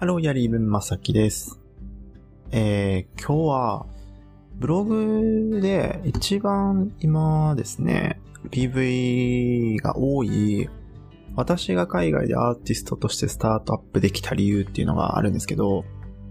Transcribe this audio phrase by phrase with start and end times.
[0.00, 1.60] ハローヤリーブンまさきです。
[2.52, 3.86] えー、今日は、
[4.54, 8.18] ブログで一番今ですね、
[8.48, 10.70] PV が多い、
[11.36, 15.84] 私が海外でアーティストとしてスタートアップできた理由っていうのがあるんですけど、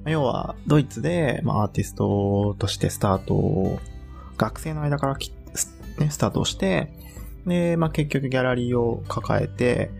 [0.08, 3.78] 要は、ドイツで、ま、アーティストとしてスタートを、
[4.36, 6.92] 学生の間から、ね、スタートして、
[7.46, 9.92] で、まあ、結局ギャラリーを抱えて、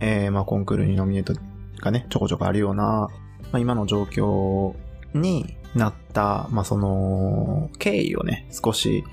[0.00, 1.34] えー、まあ、コンクールにノミネート
[1.84, 3.10] がね、ちょこちょこあるような、ま
[3.52, 4.74] あ、今の状況
[5.12, 9.04] になった、まあ、その、経緯をね、少し、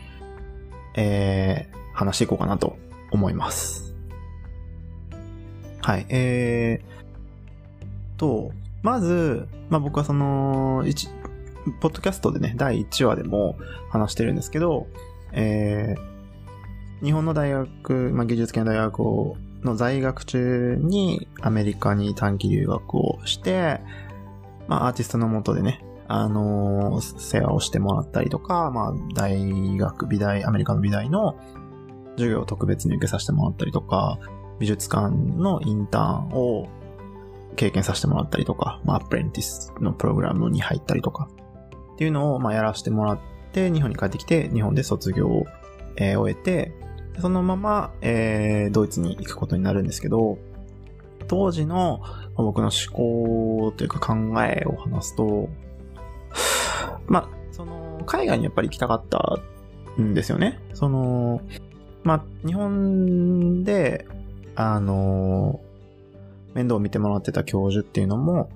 [0.95, 2.77] えー、話していこうかなと
[3.12, 3.93] 思います。
[5.81, 11.09] はい、えー、と、まず、まあ、僕はその、一、
[11.79, 13.57] ポッドキャストでね、第1話でも
[13.90, 14.88] 話してるんですけど、
[15.34, 23.81] えー、日本の大学、まあ、技術系の大学をの在学中にアメリカに短期留学をして、
[24.68, 31.35] まあアーティストのもとでね、あのー世話をしてもらったりとか、まあ大学、美大、アメリカの美大の
[32.15, 34.20] 授業を特別に受けさせてもらったりとか、
[34.59, 36.68] 美術館のインターンを
[37.55, 41.29] 経験させてもらったりとか、まあアプレンティスのプログラムに入ったりとか、
[41.93, 43.20] っていうのをまあやらせてもらっ
[43.51, 45.46] て、日本に帰ってきて、日本で卒業を、
[45.98, 46.73] えー終えて、
[47.20, 50.37] そのまま、えードイツに行くことになるんですけど、
[51.27, 52.01] 当時の
[52.35, 55.49] 僕の思考というか考えを話すと、
[57.07, 59.40] まあ、その、海外にやっぱり行きたかった
[60.01, 60.59] んですよね。
[60.73, 61.41] その、
[62.03, 64.07] まあ、日本で、
[64.56, 65.62] あの、
[66.53, 68.50] 面倒を見てもらってた教授っていうのも、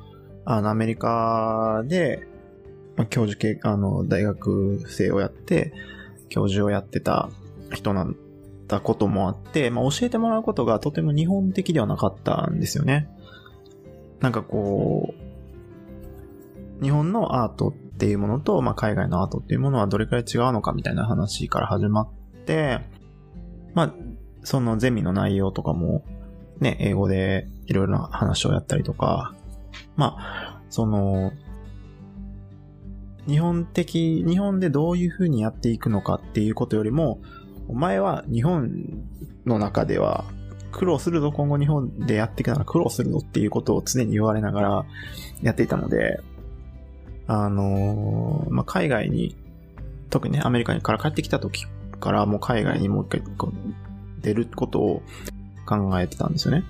[0.46, 2.28] あの、アメリカで、
[3.10, 5.74] 教授系、あの、大学生をやって、
[6.30, 7.30] 教授をやってた
[7.72, 8.16] 人なん
[8.68, 13.10] だこともあって、まあ、教えてもらうことがとても日本的ではなかったんですよね。
[14.20, 15.14] なんかこ
[16.82, 22.10] う、日本のアートっていうものと、まあ、海外のアートっていうものはどれくらい違うのかみたいな話から始まっ
[22.46, 22.80] て、
[23.74, 23.94] まあ、
[24.44, 26.04] そのゼミの内容とかも、
[26.60, 29.34] ね、英語でいろいろな話をやったりとか、
[29.96, 31.32] まあ、その、
[33.28, 37.20] 日本的、日本でどういう風にやっていくのかっていうことよりも、
[37.68, 38.72] お前は日本
[39.46, 40.26] の中では
[40.72, 44.86] 苦労するぞ、今後日本でやっていくなら苦労するぞっていうことを常に言われながら
[45.42, 46.20] やっていたので、
[47.28, 49.36] あのーまあ、海外に、
[50.10, 51.66] 特にね、アメリカから帰ってきた時
[52.00, 53.24] からもう海外にもう一回
[54.22, 55.02] 出ることを
[55.66, 56.64] 考えてたんですよね。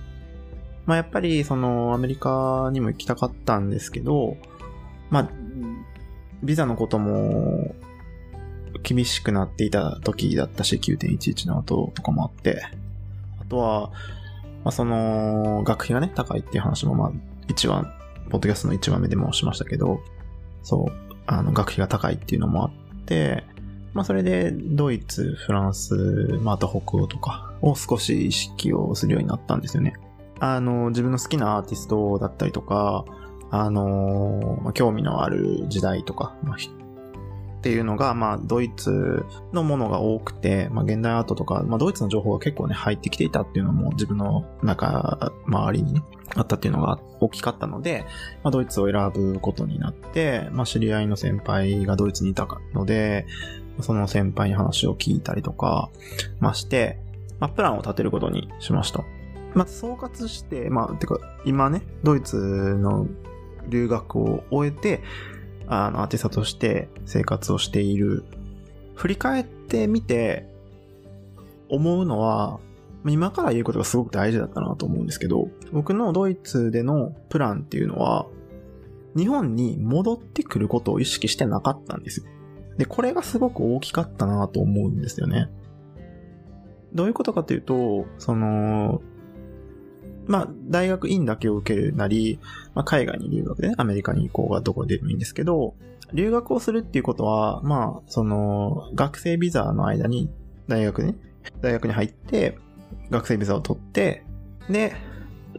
[0.85, 4.37] まあ、やっぱりそのアメリカにも行きたかったんですけど、
[5.09, 5.29] まあ、
[6.43, 7.73] ビザのことも
[8.83, 12.63] 厳しくなっていた時だったし、9.11の後とかもあって、
[13.39, 13.91] あとは、
[14.63, 17.11] まあ、その、学費がね、高いっていう話も、まあ、
[17.47, 17.93] 一番、
[18.29, 19.99] ポッドキャストの一番目でもしましたけど、
[20.63, 22.71] そう、あの、学費が高いっていうのもあっ
[23.05, 23.43] て、
[23.93, 25.95] まあ、それで、ドイツ、フランス、
[26.41, 29.93] まあ、あと北欧とかを少し意識をするようになったんですよね。
[30.39, 33.05] あの、自分の好きなアーティストだったりとか、
[33.51, 36.57] あの、興味のある時代とか、まあ、
[37.65, 46.03] っていうのが、まあ、ドイツのものが多くて、まあ、現代アートとか、まあ、ドイツの情報が結構ね、入ってきていたっていうのも自分の中、周りにね、
[46.35, 48.05] あったっていうのが大きかったので、
[48.43, 53.25] まあ、ドイツを選ぶことになって、まあ、知り合いの先輩がドイツにいたので、
[53.81, 55.89] その先輩に話を聞いたりとか、
[56.39, 56.99] まあ、して、
[57.39, 59.03] まあ、プランを立てることにしました。
[59.55, 62.37] まあ、総括して、まあ、てか、今ね、ドイツ
[62.75, 63.07] の
[63.69, 65.01] 留学を終えて、
[65.67, 68.23] あの、アーティストとして生活をしている。
[68.95, 70.47] 振り返ってみて、
[71.69, 72.59] 思うのは、
[73.05, 78.25] 今から言うことがすごく大事だったなと思うんですけど、僕のドイツでのプランっていうのは、
[79.15, 82.25] 日本に戻ってくることを意識してなかったんです。
[82.77, 85.49] で、これがすごく大きかったなと思うんですよね。
[86.93, 89.01] どういうことかというと、その、
[90.27, 92.39] まあ、大学院だけを受けるなり、
[92.73, 95.75] まあ、海外に留学でね、アメリカに行こうがどこでもいいんですけど、
[96.13, 100.29] 留学をするっていうことは、まあ、その、学生ビザの間に、
[100.67, 101.15] 大学ね、
[101.61, 102.57] 大学に入って、
[103.09, 104.23] 学生ビザを取って、
[104.69, 104.93] で、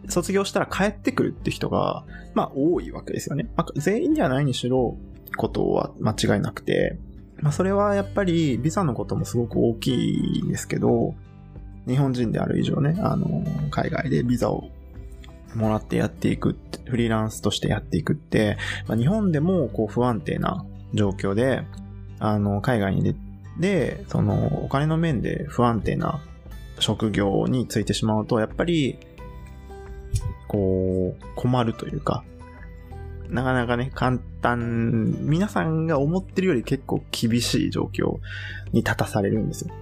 [0.09, 2.05] 卒業したら帰ってくるって人が、
[2.35, 3.49] まあ、多いわけですよね。
[3.57, 4.97] まあ、全員ではないにしろ、
[5.37, 6.99] ことは間違いなくて、
[7.41, 11.15] まあ、それはやっぱり、ビザのこともすごく大きいんですけど、
[11.87, 14.71] 日本人である以上ね、あの、海外でビザを
[15.55, 21.63] もらってやっていくて、フリーランスとしてやっていくって、まあ、日本でもこう不安定な状況で、
[22.19, 23.15] あの、海外に出
[23.59, 26.21] で、その、お金の面で不安定な
[26.79, 28.99] 職業についてしまうと、やっぱり、
[30.49, 32.23] こう、困るというか、
[33.29, 38.19] なかなかね、簡単、皆さんが思ってるより結構厳しい状況
[38.73, 39.75] に立たされるんですよ。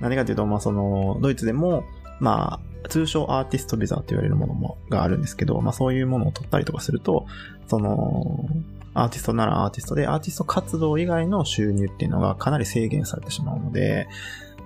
[0.00, 1.84] 何かというと、まあその、ドイツでも、
[2.20, 7.26] まあ、通称アーティストビザと言われるものも、があるんですけど、まあそういうものを取ったりとかすると、
[7.66, 8.46] その、
[8.94, 14.08] アーティストならアーティストで、アーティスト活動以外の収入っていうのがかなり制限されてしまうので、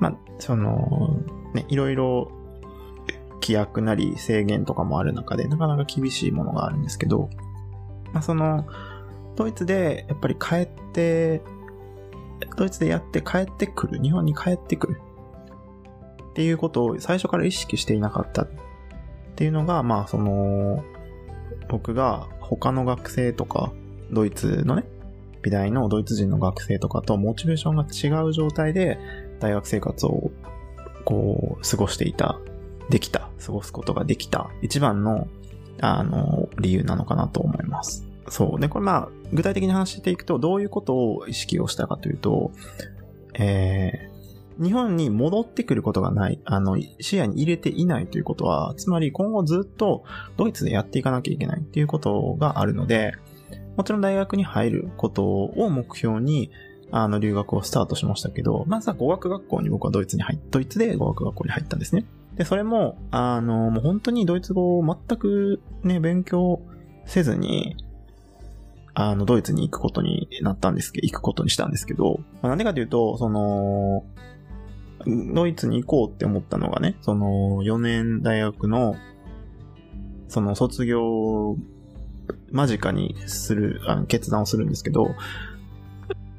[0.00, 1.18] まあ、その、
[1.52, 2.30] ね、いろいろ
[3.40, 7.28] 規約なり制限とかもある中で、なかなか厳しいものがあるんですけど、
[8.12, 8.66] まあ、その、
[9.36, 11.42] ドイツでやっぱり帰って、
[12.56, 15.00] ドイツでやって帰ってくる、日本に帰ってくる
[16.34, 18.48] っていうことを最初から意識していなかったっ
[19.36, 20.82] ていうのが、まあその、
[21.68, 23.72] 僕が他の学生とか、
[24.10, 24.84] ドイツのね、
[25.42, 28.98] 美大のドイツ人の学生とかとモチベーションが違う状態で
[29.38, 30.32] 大学生活を
[31.04, 32.40] こう過ごしていた、
[32.90, 35.28] できた、過ごすことができた一番の
[35.80, 38.04] あの理由なのかなと思います。
[38.28, 38.60] そう。
[38.60, 42.50] で、これまあ具体的に話していくとどういうことを意識をしたかというと、
[43.34, 44.13] えー、
[44.60, 50.04] 日本に戻ってくることがない、あの、視野に入れていないということは、つまり今後ずっと
[50.36, 53.12] ドイツでやっていかなきゃいけないっていうことがあるので、
[53.76, 56.50] もちろん大学に入ることを目標に、
[56.90, 62.06] あの、留学をスタートしましたけど、まずは語学学校に僕はドイツに入っ、ドイツで語学学校に入ったんですね。
[62.36, 66.60] で、それも、あの、もう本当にドイツ語を全くね、勉強
[67.06, 67.76] せずに、
[68.94, 74.04] あの、ドイツに行くことになったんですけど、行くことにしたんですけど、まあ、なんでかというと、その、
[75.06, 78.96] ドイツに行こうって思ったのがね、その、4年大学の、
[80.28, 81.56] その卒業
[82.50, 85.14] 間近にする、あの決断をするんですけど、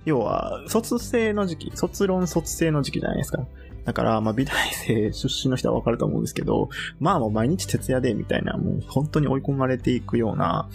[0.05, 3.45] 要は、卒生の時期、卒論卒生の時期じゃないですか。
[3.85, 6.69] だから、まあ、美大生出身の人はわかると思うんですけど、
[6.99, 10.67] まあもう毎日徹夜でみたいな、もう本当に追い込まれていくような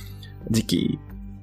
[0.50, 0.98] 時期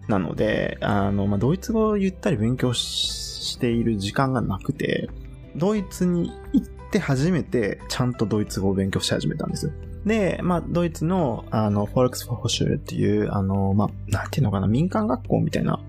[0.08, 5.10] なので、あの、まあ、ドイツ語を言ったり勉強している時間がなくて、
[5.58, 9.72] ドイツに行って初めてちゃんとドイツ語を勉強し始めたんですよ。
[10.06, 15.80] で、まあ、ドイツの、あの、フォルクスフォーシュルっていう、あの、まあ、なんていうのかな、民間学校みたいな、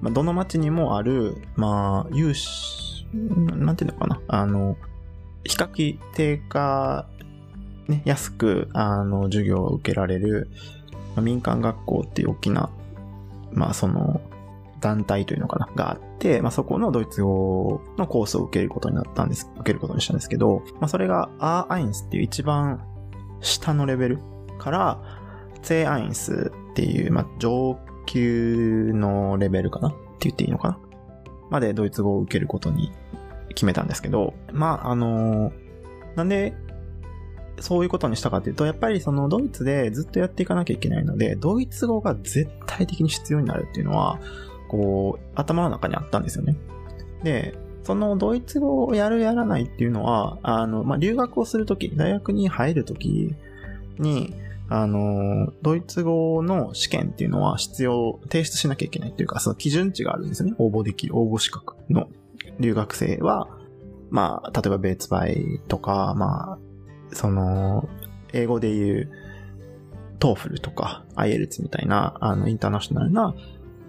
[0.00, 4.76] まあ、どの町にもある、まあ、有志、なんていうのかな、あの、
[5.44, 7.06] 比較的低価、
[7.86, 10.48] ね、安く、あの、授業を受けられる、
[11.14, 12.70] まあ、民間学校っていう大きな、
[13.52, 14.20] まあ、その、
[14.84, 22.84] 団体というのかな、があって、まあ、そこのドイツ語のコースを受けることになったんです、受けることにしたんですけど、まあ、それがアーアインスっていう一番
[23.40, 24.18] 下のレベル
[24.58, 25.00] から、
[25.62, 30.78] ツェアインスっていう、まあ、上級のレベルかなって言っていいのかな
[31.48, 32.92] までドイツ語を受けることに
[33.54, 35.52] 決めたんですけど、まあ、あの、
[36.16, 36.54] なんで、
[37.60, 44.18] そういうことにしたかっていうと、やっぱりそのドイツでずっとやっていかなきゃいけないので、ドイツ語が絶対的に必要になるっていうのは、
[44.68, 46.56] こう、頭の中にあったんですよね。
[47.22, 53.34] で、そのドイツ語をやるやらないっていうのは、あの、まあ、留学をするとき、大学に入るとき
[53.98, 54.34] に、
[54.70, 60.54] あの、ドイツ語の試験っていうのは必要、提出しなきゃいけないっていうか、その基準値があるんですよね。
[60.58, 62.08] 応募できる、応募資格の
[62.58, 63.48] 留学生は、
[64.10, 66.58] まあ、例えばベーツバイとか、まあ、
[67.14, 67.88] その、
[68.32, 69.10] 英語で言う、
[70.18, 73.34] TOEFL とか、 IELTS みたいな、あの、インターナショナルな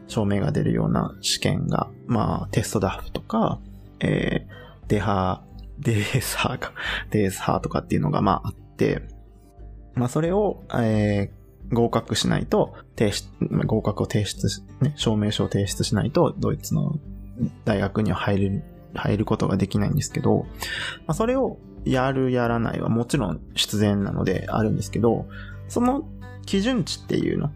[0.08, 3.60] 証明が出るような試験が、まあ、 TestDaF とか、
[4.00, 6.74] えー、デハー、デーサーか、
[7.12, 9.04] デーサーとかっていうのがまああって、
[9.96, 13.28] まあそれを、えー、合格しないと、提出、
[13.66, 16.98] 合格を提出し、ね、証明書を提出しないと、ドイツの
[17.66, 20.46] 大学には入る、入ることができないんですけど、
[21.08, 25.28] まあそれをやるやらないはもちろん必然なのであるんですけど、
[25.68, 26.08] その
[26.46, 27.52] 基準値っていうの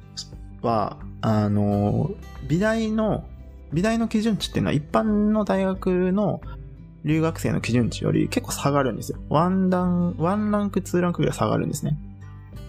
[0.62, 2.12] は、あの、
[2.48, 3.26] 美大の
[3.72, 6.42] 美大の基準値っていうのは一般の大学の
[7.06, 9.20] 留学生の基準値より結構下がるんですよ。
[9.30, 11.98] ワンラン、ワンランク、ツーランクぐらい下がるんですね。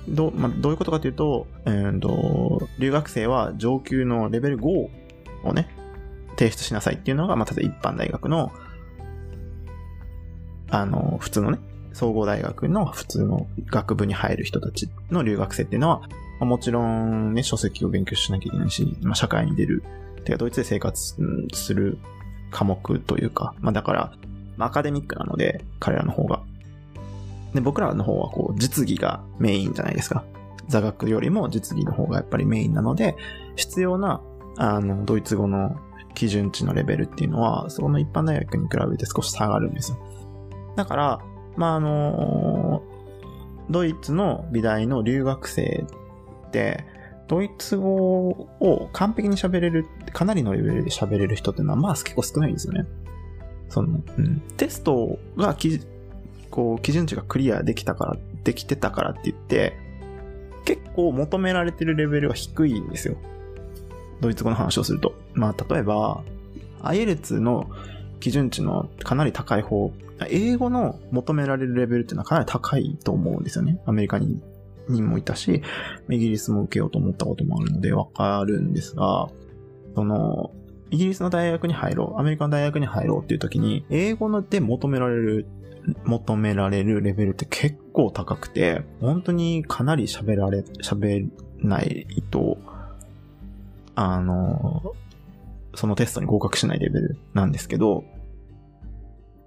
[0.09, 4.89] ど,、まあ、どういうことかというと、えーと、留学生は上級のレベル5
[5.45, 5.69] をね、
[6.37, 8.53] 提出しなさいっていうのが、まあ、例えば一般大学の、
[10.69, 11.59] あの、普通のね、
[11.93, 16.03] 総合大学の普通の学部に入る人たちの留学生っていうのは、
[16.41, 19.85] まあ、もちろんね、書籍を勉強しなきゃいけないし、まあ、社会に出る
[20.25, 21.15] てかドイツで生活
[21.53, 21.99] する
[22.51, 24.13] 科目というか、まあだから、
[24.57, 26.43] まあ、アカデミックなので、彼らの方が。
[27.55, 30.25] で、僕らの方はこう、実技がメインじゃないですか。
[30.69, 33.17] 座学よりも実技の方がやっぱりメインなので、
[33.57, 34.21] 必要な、
[34.57, 35.77] あの、ドイツ語の
[36.15, 39.99] 基準値のレベルっていうのは、そこの一般大学に比べて少し下がるんですよ。
[40.77, 41.21] だから、
[41.57, 42.83] まあ、あの、
[43.69, 45.85] ドイツの美大の留学生、
[47.29, 48.29] ドイツ語
[48.61, 52.87] を完璧に喋れる、かなりのレベルで喋れる人っていうのは、まあ結構少ないんですよね。
[53.69, 54.41] その、うん。
[54.57, 55.81] テストがき、
[56.51, 59.77] こう、基準値がクリアできたから、できてたからって言って、
[60.65, 63.17] 結構求められてるレベルは低いんですよ。
[64.21, 65.15] ドイツ語の話をすると。
[65.33, 66.23] まあ、例えば、
[66.83, 67.71] アイエルツの
[68.19, 69.93] 基準値のかなり高い方、
[70.29, 73.81] 英語の求められるレベルっていうのはかなり高いと思うんですよね。
[73.87, 74.43] アメリカに
[74.91, 75.63] にもいたし、
[76.09, 79.29] イギリスも受けようと思ったこともあるのでわかるんですが、
[79.95, 80.53] その、
[80.91, 85.47] イギリスの大学に入ろう、アメリカの大学に入ろうっていう時に、英語ので求められる、
[86.05, 91.29] 求められるレベルって結構高くて、本当にかなり喋られ、喋
[91.59, 92.59] ないと、
[93.95, 94.95] あの、
[95.75, 98.05] そのテストに合格しないレベルなんですけど、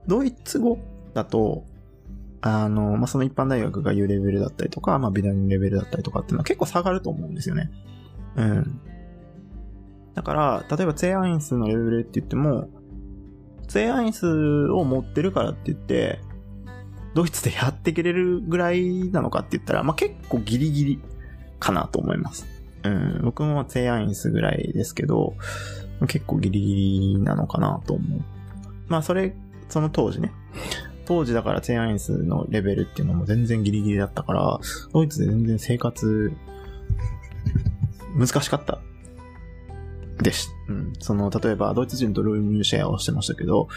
[0.07, 0.77] ドイツ語
[1.13, 1.63] だと、
[2.45, 7.71] あの、まあ、その一般大学が言うレベルだったりとか、まあ、美大のレベルだったりとかっていうのは結構下がると思うんですよね。
[8.35, 8.81] うん。
[10.13, 12.67] だから、例えばツェアインスのレベルって言っても、
[13.69, 16.19] ツェアインスを持ってるからって言って、
[17.13, 20.99] ドイツでやっていけれるぐらいなのかって言ったら、まあ、結構ギリギリ
[21.59, 22.45] かなと思います。
[22.83, 23.21] うん。
[23.23, 25.33] 僕もツェアインスぐらいですけど、
[26.09, 26.75] 結構ギリギ
[27.15, 28.21] リなのかなと思う。
[28.89, 29.33] まあ、それ、
[29.69, 30.33] その当時ね。
[31.05, 34.59] 当時だからツェアインスのレベルっていうのも全然ギリギリだったから、
[34.93, 36.31] ドイツで全然生活、
[38.15, 38.79] 難しかった
[40.21, 40.55] です。
[40.67, 40.93] うん。
[40.99, 43.67] その、例えば、ドイツ人とルームシェアをしてましたけど、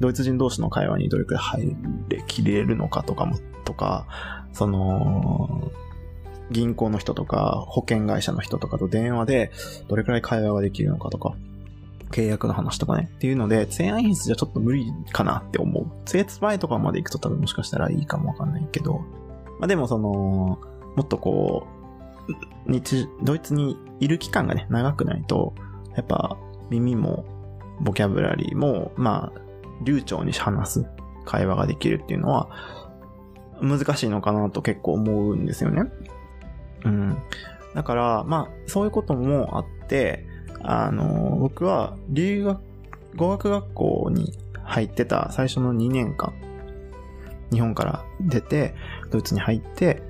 [0.00, 1.76] ドイツ人同士の会話にどれくらい入
[2.08, 4.06] れきれるのかとかも、とか、
[4.52, 5.70] その、
[6.50, 9.52] 銀行の人とか、保険会社の人とかと電話で、
[9.88, 11.34] どれくらい会話ができるのかとか、
[12.14, 13.10] 契約の話とかね。
[13.12, 15.86] っていうので、ツェアインスじゃちょっと無理かなって思う。
[16.04, 19.00] ツェツバイとかまで行くと多分もしかしたらいいかもわかんないけど。
[19.58, 20.58] まあでもその、も
[21.02, 21.66] っとこ
[22.68, 25.54] う、日、ドイツにいる期間がね、長くないと、
[25.96, 26.36] やっぱ
[26.70, 27.24] 耳も、
[27.80, 29.40] ボキャブラリーも、まあ、
[29.82, 30.86] 流暢に話す
[31.24, 32.48] 会話ができるっていうのは、
[33.60, 35.90] 難しいのかなと結構思うんですよね。
[36.84, 37.18] うん。
[37.74, 40.26] だから、まあ、そういうこともあって、
[40.64, 42.60] あの、僕は留学、
[43.16, 44.32] 語学学校に
[44.64, 46.32] 入ってた最初の2年間、
[47.52, 48.74] 日本から出て、
[49.10, 50.02] ドイツに入って、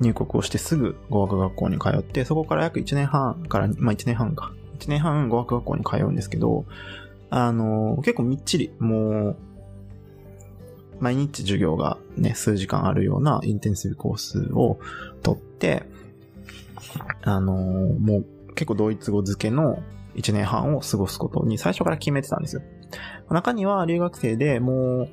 [0.00, 4.52] 入国をしてすぐ語学学校に通って、そこから約1年半から、まあ1年半か。
[4.78, 6.64] 1年半語学学校に通うんですけど、
[7.30, 9.36] あの、結構みっちり、もう、
[11.00, 14.78] 毎日授業がね、数時間あるようなインテンシブコースを
[15.22, 15.82] 取って、
[17.22, 19.82] あの、もう結構ドイツ語付けの
[20.16, 22.62] 1年半を過ごすことに最初から決めてたんですよ。
[23.30, 25.08] 中には留学生でもう、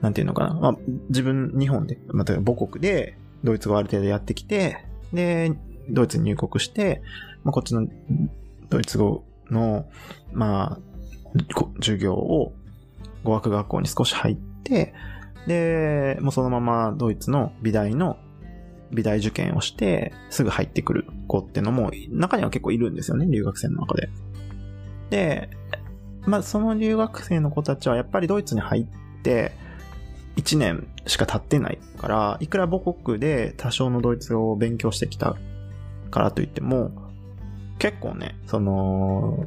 [0.00, 0.54] なんていうのかな。
[0.54, 0.76] まあ、
[1.08, 5.52] 自分、日本で、まあ、母国でドイツ語ある程度やってきて、で、
[5.88, 7.02] ドイツに入国して、
[7.44, 7.86] まあ、こっちの
[8.68, 9.86] ドイツ語の、
[10.32, 10.78] まあ、
[11.76, 12.52] 授業を
[13.22, 14.92] 語学学校に少し入って、
[15.46, 18.18] で、もうそのままドイツの美大の
[18.92, 24.10] 美大受験をして、すぐ入ってくる子っていうのも、中には結構いるんですよね、留学生の中で。
[25.12, 25.50] で、
[26.24, 28.86] まあ、その留学生の子たちはやっぱりドイツに入っ
[29.22, 29.52] て、
[30.36, 35.36] 1年しか経ってないから、いくら母国で多少のドイツ語を勉強してきた
[36.10, 36.92] からといっても、
[37.78, 39.44] 結構ね、その、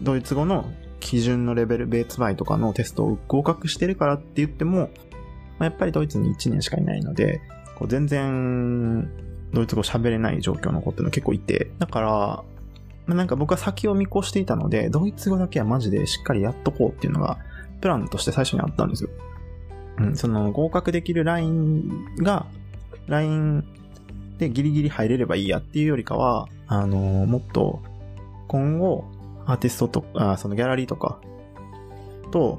[0.00, 0.64] ドイツ語の
[1.00, 4.86] 基準のレベル、ベーツバイとかのテストを合格してるからって言っても、ま
[5.58, 7.42] あ、やっぱりドイツに1年しかいないので、
[7.76, 9.10] こう全然、
[9.52, 12.51] ドイツ語喋れない状況の子っていうの結構いて、だから、
[13.06, 17.38] まなんか僕は先を見越していたので、ドイツ語だけはマジでしっかりやっとこうっていうのが、
[17.80, 19.10] プランとして最初にあったんですよ。
[19.98, 22.46] うん、その合格できるラインが、
[23.06, 23.64] ライン
[24.38, 27.82] でギリギリ入れればいいやっていうよりかは、あのー、もっと、
[28.48, 29.04] 今後、
[29.46, 31.18] アーティストとか、そのギャラリーとか、
[32.30, 32.58] と、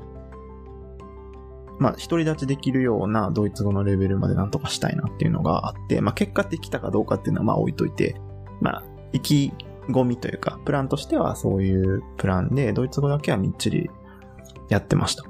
[1.79, 8.15] まあ、独り立ちできるようなドイツ語のレベルまでなんとかしたいなっていうのがあって、まあ、結果できたかどうかっていうのはまあ置いといて、
[8.61, 9.53] まあ、行き
[9.89, 13.89] ゴミというか、プランとしてはそういうプランで、ドイツ語だけはみっちり
[14.69, 15.23] やってました。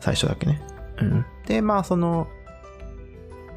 [0.00, 0.60] 最初だけね。
[1.00, 1.24] うん。
[1.46, 2.26] で、まあその、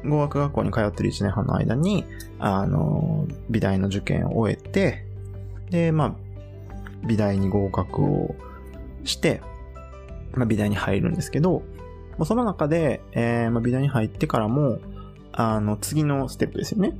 [0.04, 2.04] 語学学校に通ってる1年半の間に、
[2.38, 5.04] あの、美大の受験を終えて、
[5.70, 6.14] で、まあ、
[7.06, 8.34] 美大に合格を
[9.04, 9.40] して、
[10.34, 11.62] まあ、美大に入るんですけど、
[12.24, 14.78] その中で、えー、ま、美大に入ってからも、
[15.32, 16.92] あの、次のステップですよね。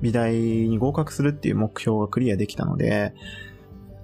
[0.00, 3.14] 美大に合格するっていう目標がクリアできたので、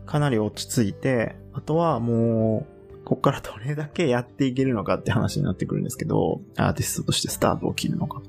[0.06, 8.20] かなり落ち着いて、あとはもう、こっからどれだけやっていけるのかって話になってくるんですけど、アーティストとしてスタートを切るのか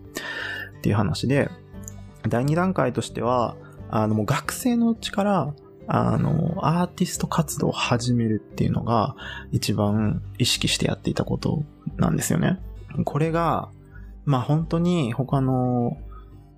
[0.77, 1.49] っていう話で、
[2.27, 3.55] 第2段階としては、
[3.89, 5.53] あの、もう学生のうちから、
[5.87, 9.15] あの、アーティスト活動を始めるっていうのが、
[9.51, 11.63] 一番意識してやっていたこと
[11.97, 12.59] なんですよね。
[13.05, 13.69] これが、
[14.25, 15.97] まあ本当に他の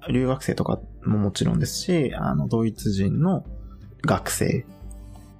[0.09, 3.45] 留学生とかももちろんですし、あの、ドイツ人の
[4.03, 4.65] 学生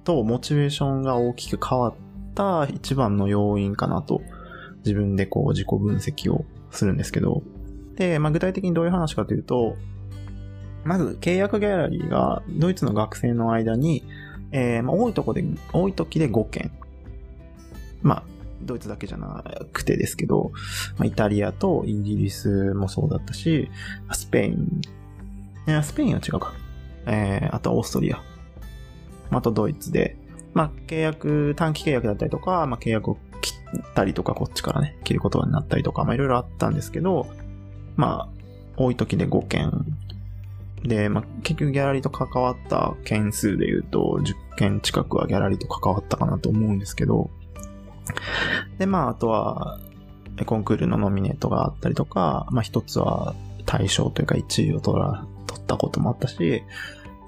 [0.04, 1.94] とモチベーションが大きく変わっ
[2.34, 4.22] た一番の要因かなと、
[4.84, 7.42] 自分でこう自己分析をするんですけど、
[7.96, 9.76] で、まあ具体的にどういう話かというと、
[10.84, 14.04] まず契約ギャラリーがドイツの学生の間に、
[14.50, 16.72] えー、まあ多いとこで、多い時で5件。
[18.02, 18.22] まあ、
[18.62, 20.52] ドイツだけじゃなくてですけど、
[20.98, 23.70] まあ、イタリアとイギリスもそうだったし、
[24.12, 26.54] スペイン、スペインは違うか。
[27.06, 28.22] えー、あとはオーストリア。
[29.30, 30.16] あとドイツで、
[30.54, 37.26] まあ、契約、短期契約だったりとか、まあ、契約を切ったりとか、こっちからね、切ることになったりとか、まあ、いろいろあったんですけど、
[37.96, 38.28] まあ、
[38.76, 39.86] 多い時で5件。
[40.84, 47.30] で、まあ、結局ギャラリーと関わった件数で言うと、10件近くはギャラリーと関わったかなと思うんですけど、
[48.78, 49.78] で、まあ、あとは、
[50.46, 53.34] コンクールのノミネートがあったりとか、まあ、一つは
[53.66, 56.62] 大賞というか1位を取ら、取ったこともあったし、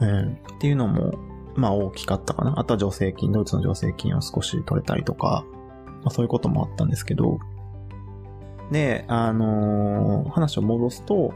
[0.00, 1.14] うん、っていうのも、
[1.56, 2.58] まあ大きかったかな。
[2.58, 5.44] あとは助成金、ドイツの助成金を少し取れたりとか、
[6.02, 7.38] まあそういうこともあったんですけど、
[8.70, 11.32] で、あのー、話を戻すと、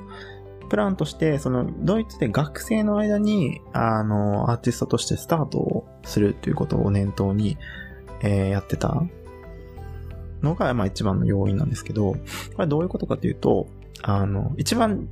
[0.68, 7.56] プランとして、その、ドイツで学生の間に、あの、アーティストとしてスタートをするということを念頭に、
[8.22, 9.02] えー、やってた
[10.42, 12.16] のが、まあ一番の要因なんですけど、
[12.54, 13.68] これどういうことかというと、
[14.02, 15.08] あの、一番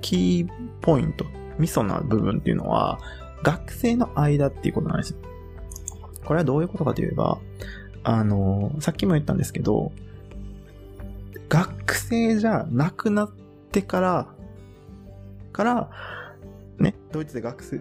[0.00, 0.48] キー
[0.80, 1.26] ポイント、
[1.58, 2.98] ミソな部分っていうのは、
[3.42, 5.16] 学生の間っていうことなんですよ。
[6.24, 7.38] これはどういうことかといえば、
[8.04, 9.92] あの、さっきも言ったんですけど、
[11.48, 13.30] 学生じゃなくなっ
[13.70, 14.26] てから、
[15.52, 15.90] から、
[16.78, 17.80] ね、ドイツで学生、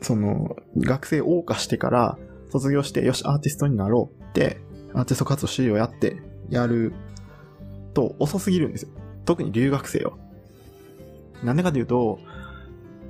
[0.00, 2.18] その、学生を謳歌してから、
[2.50, 4.60] 卒業して、よし、アーティストになろうって、
[4.94, 6.92] アーティスト活動しようやって、やる
[7.94, 8.90] と遅すぎるんですよ。
[9.24, 10.12] 特に留学生は。
[11.44, 12.18] なんでかというと、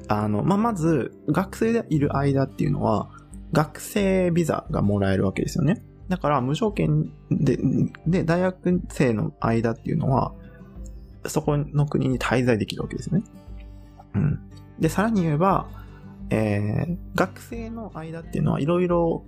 [0.09, 3.11] あの、まあ、まず、学生でいる間っていうのは、
[3.53, 5.83] 学生ビザがもらえるわけですよね。
[6.09, 7.59] だから、無条件で、
[8.07, 10.33] で、大学生の間っていうのは、
[11.27, 13.23] そこの国に滞在できるわけですね。
[14.15, 14.41] うん。
[14.81, 15.69] で、さらに言えば、
[16.31, 19.25] えー、学生の間っていうのはいろいろ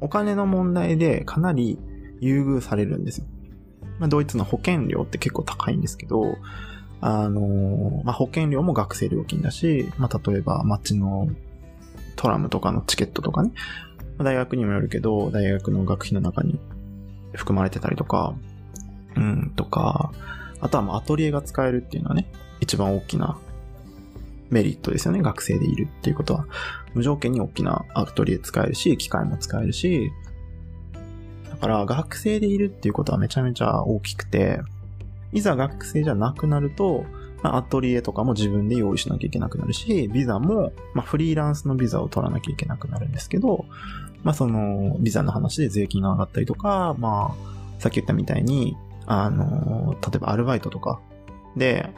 [0.00, 1.78] お金の問題でかなり
[2.20, 3.26] 優遇されるんですよ。
[3.98, 6.36] まあ、ドイツの保険料って結構高いんですけど、
[7.00, 11.28] あの、まあ、保険料も学生料金だし、まあ、例えば街の
[12.16, 13.52] トラムとかのチケットとかね、
[14.18, 16.58] 大学にもよるけど、大学の学費の中に
[17.34, 18.34] 含まれてたりとか、
[19.16, 20.12] うん、とか、
[20.60, 23.38] あとはまアトリエが使えるっていうのはね、一番大きな
[24.50, 25.22] メリットですよね。
[25.22, 26.46] 学生でいるっていうことは。
[26.94, 30.10] 無条件に大きなアトリエ使えるし、機械も使えるし、
[31.50, 34.60] だから学生でいるっていうことはめちゃめちゃ大きくて、
[35.32, 37.04] いざ学生じゃなくなると、
[37.42, 43.66] まあ、アトリエとかも自分で用意しなきゃいけなくなるし、ビザも、まあ、フリーランスのビザを取らなきゃいけなくなるんですけど、
[44.24, 47.34] まあ、その、ビザの話で税金が上がったりとか、ま
[47.78, 51.00] あ、さっき言ったみたいに、あの、例えばアルバイトとか
[51.56, 51.90] で、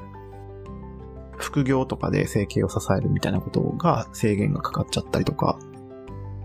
[1.43, 5.59] 副業とかで生計を支えるみたいなことが制限がかかっちゃったりとか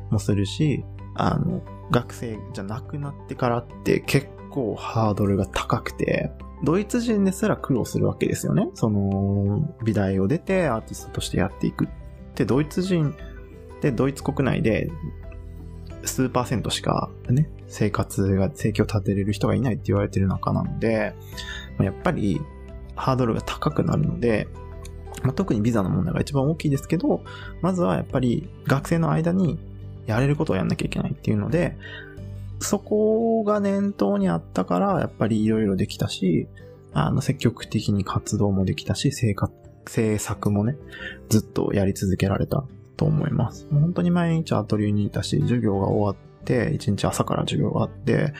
[0.09, 6.31] もするし、あの、学生じゃなくなってからって結構ハードルが高くて、
[6.63, 8.69] ドイツ人ですら苦労するわけですよね。
[8.73, 11.87] その、美大を出てアーティストとしてやっていく。
[12.35, 13.15] で、ドイツ人
[13.81, 14.89] でドイツ国内で
[16.05, 21.13] 数パーセントしかね、生活が、生計を立てれる人がいないって言われてる中なので、
[21.79, 22.41] やっぱり
[22.95, 24.47] ハードルが高くなるので、
[25.23, 27.23] まあ、特にビザの問題が一番大きいですけど、
[27.61, 29.57] まずはやっぱり学生の間に
[30.05, 31.77] やれることをやんなきゃいけないっていうので、
[32.59, 36.47] そこが念頭にあったから、やっぱり色々できたし、
[36.93, 39.53] あの、積極的に活動もできたし、生活、
[39.87, 40.77] 制作もね、
[41.29, 42.63] ずっとやり続けられた
[42.97, 43.67] と思います。
[43.71, 48.33] 本当に毎日アトリエにいたし、授業が終わって、1日朝から授業があって、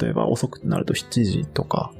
[0.00, 1.92] 例えば遅くなると7時とか、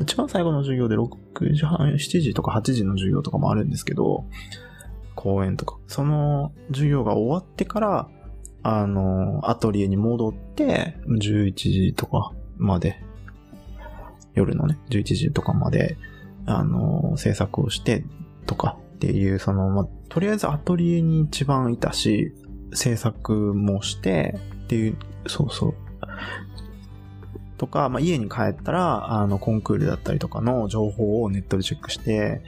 [0.00, 4.24] 一番最後の授業で6時半、7時とか8時の授業とかもあるんですけど、
[5.14, 5.78] 講演とか。
[5.86, 8.08] その授業が終わってから、
[8.62, 13.02] あの、アトリエに戻って、11時とかまで、
[14.34, 15.96] 夜のね、11時とかまで、
[16.46, 18.04] あの、制作をして
[18.46, 22.32] とかっていう、その、まとりあえずアトリエに一番いたし、
[22.72, 25.74] 制作もしてっていう、そうそう。
[27.62, 32.42] とか、まあ、家に帰ったら、あの、コンクールだったりとかの情報をネットでチェックして、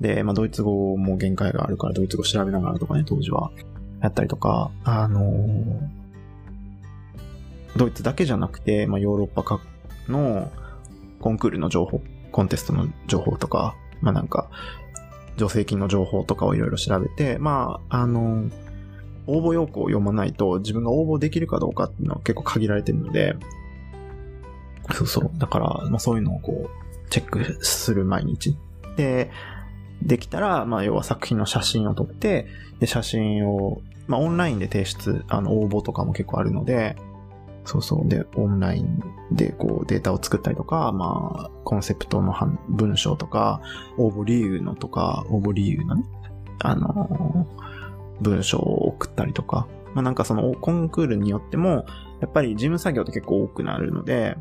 [0.00, 3.52] で、まあ、ドイツ語も限界があるから、ドイツ語調べながらとかね、当時は。
[4.02, 5.78] やったりとか、あのー、
[7.76, 9.62] ドイツだけじゃなくて、まあ、ヨーロッパ各
[10.08, 10.50] の
[11.20, 12.02] コンクールの情報、
[12.32, 14.50] コンテストの情報とか、まあ、なんか、
[15.38, 18.50] 助成金の情報とかをいろいろ調べて、まあ、あのー、
[19.28, 23.36] 応募要項を読まないと自分が応募できるかどうかっていうのは結構限られてるので、
[24.92, 25.30] そうそう。
[25.38, 28.56] だから、まあそういうのをこう、チェックする毎日。
[28.96, 29.30] で、
[30.02, 32.46] できたら、まあ要は作品の写真を撮って、
[32.80, 36.96] で、写真を、まあオンラインで提出、あの、応募とかも結構あるので、
[37.66, 38.08] そうそう。
[38.08, 42.32] で、オンラインでこうデータを作ったりとか、まあ、コンセプトの
[42.68, 43.60] 文章とか、
[43.98, 46.04] 応募理由のとか、応募理由のね、
[46.62, 47.46] あの
[48.20, 51.86] 文章を送ったりとか、まあなんかそのコンクールによっても、
[52.20, 54.36] やっぱり事務作業って結構多くなるので、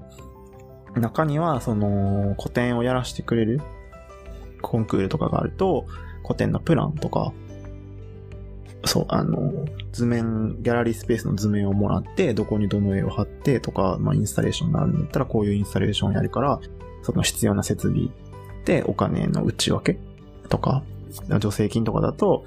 [0.99, 3.61] 中にはその古典をやらせてくれる
[4.61, 5.85] コンクールとかがあると、
[6.23, 7.33] 古典のプランとか、
[8.85, 16.59] そう、あの、図面、ギャラリースペースの図面をもらって、どこにどの絵を貼ってとか、まあインスタレーションがあるんだったらこういうインスタレーションをやるから、
[17.03, 18.09] その必要な設備
[18.65, 19.99] でお金の内訳
[20.49, 20.83] とか、
[21.39, 22.45] 助成金とかだと、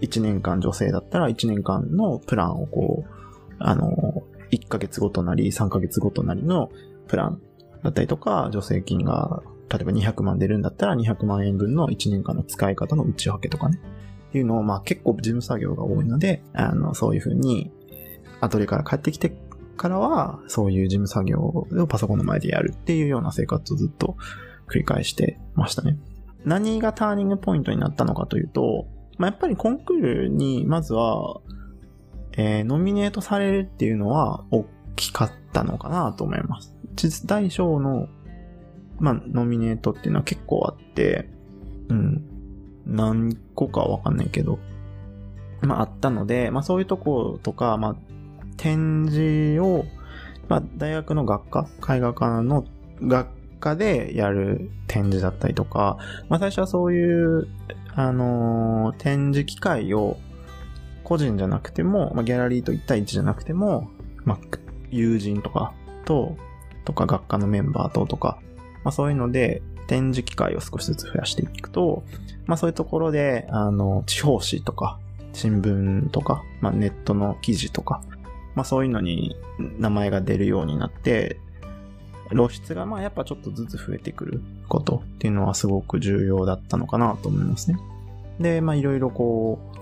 [0.00, 3.10] 1年間女性だったら1年間のプランをこう、
[3.58, 6.70] あの、1ヶ月ごとなり3ヶ月ごとなりの
[7.08, 7.40] プラン
[7.82, 13.78] だったりとか、助成金が例えば200万出るんだったら200万円分の1年間の使い方の内訳とかね。
[14.30, 17.70] っていうのを、まあ結構事務作業が多いので、あの、そういうふうに、
[18.40, 19.36] アトリエから帰ってきて
[19.76, 24.16] からは、そういう事務作業をパソコンの前でやるっていうような生活をずっと
[24.68, 25.98] 繰り返してましたね。
[26.44, 28.86] 何がターニングポイントになったのかというと、
[29.18, 31.40] まあ、やっぱりコンクールに、まずは、
[32.32, 34.64] えー、ノミネートされるっていうのは大
[34.98, 36.74] きかったのかなと思います。
[36.94, 38.08] 実大賞の、
[38.98, 41.28] まあ、ノミネートっていうのは結構あって、
[41.88, 42.24] うん。
[42.86, 44.58] 何個かわかんないけど、
[45.62, 47.96] まあ、あったので、まあ、そういうとことか、まあ、
[48.56, 49.84] 展示を、
[50.48, 52.64] まあ、大学の学科、絵画科の
[53.02, 53.28] 学
[53.60, 57.48] 科でやる展示だったりとか、まあ、最初はそういう
[57.94, 60.18] あのー、展示機会を
[61.02, 63.90] 個人じゃなくても、まあ、ギャラリーと1対1じゃなくても、
[64.24, 64.38] まあ、
[64.90, 65.72] 友人とか
[66.04, 66.36] と、
[66.84, 68.38] とか学科のメンバーととか、
[68.84, 72.04] まあ、そういうので展示機会を少しずつ増やしていくと、
[72.46, 74.98] まあ、そういうところで、あの、地方紙とか、
[75.32, 78.02] 新聞とか、まあ、ネットの記事とか、
[78.54, 79.36] まあ、そういうのに
[79.78, 81.38] 名前が出るようになって、
[82.30, 87.78] 露出がまあやっぱちょっとずつ増えてくることっていうのはすごく重要だったのかなと思いますね。
[88.38, 89.78] で、まあいろいろこう、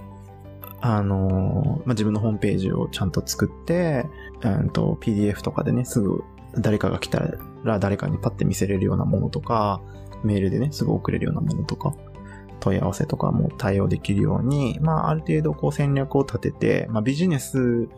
[0.80, 4.06] あのまあ、自分のホームページをちゃんと作って、
[4.52, 6.22] うんと PDF とかでね、すぐ
[6.58, 7.20] 誰かが来た
[7.64, 9.80] ら誰かにパッて見せれるようなものとか、
[10.24, 11.94] メールでね、すぐ送れるようなものとか、
[12.60, 17.88] 問い合わせとかも対応できるように、まあある程度こう戦略を立てて、まあビジネス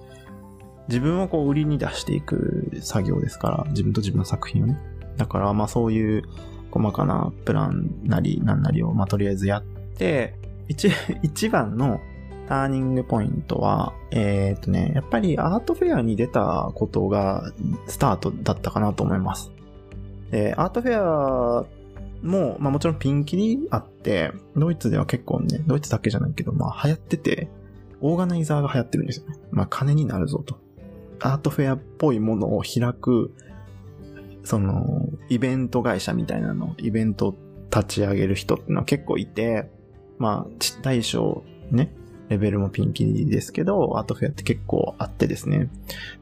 [0.89, 4.79] 自分をこう売りに出していく作業ですから、自分と自分の作品をね。
[5.17, 6.23] だからまあそういう
[6.71, 9.63] 細かなプランなりなんなりをまあとりあえずやっ
[9.97, 10.35] て、
[10.69, 10.91] 一、
[11.23, 12.01] 一番の
[12.49, 17.53] ターニングポイントは、えっ、ー、とね、やっぱりアートフェアに出たことが
[17.87, 19.51] スタートだったかなと思います。
[20.31, 21.67] で、アートフェア
[22.23, 27.49] も、まあもちろんピンキリあって、ドイツでは結構ね、ドイツだけじゃないけど、まあ流行ってて、
[28.01, 29.37] オーガナイザーが流行ってるんですよね。
[29.51, 30.59] まあ金になるぞと。
[31.21, 33.35] アートフェアっぽいものを開く、
[34.43, 37.35] その、イベント会社みたいなの、イベント
[37.71, 39.71] 立ち上げる人っていうのは結構いて、
[40.17, 41.93] まあ、大小ね、
[42.29, 45.69] レベルもピンキリですけど、アートフェアって結構あってですね。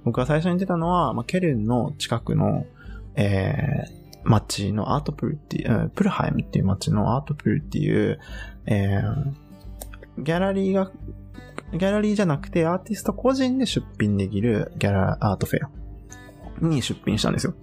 [0.05, 2.66] 僕が最初に出たのは、まあ、ケルンの近くの、
[3.16, 8.19] えー、街のアートプルっていう、プルハイムっていう街のアートプルっていう、
[8.66, 10.90] えー、ギャラリーが
[11.73, 15.71] ギャラリーじゃなくてアーティスト個人で出品できるギャラアートフェア
[16.64, 17.55] に出品したんですよ。